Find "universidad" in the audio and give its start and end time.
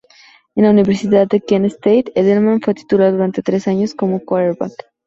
0.71-1.27